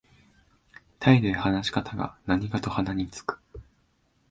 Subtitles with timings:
[0.97, 3.37] 態度や話し方が何かと鼻につく